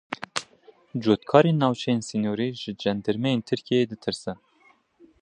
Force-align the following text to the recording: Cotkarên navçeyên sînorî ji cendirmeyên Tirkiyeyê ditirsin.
Cotkarên 1.03 1.57
navçeyên 1.61 2.01
sînorî 2.07 2.49
ji 2.61 2.71
cendirmeyên 2.81 3.41
Tirkiyeyê 3.47 3.85
ditirsin. 3.91 4.37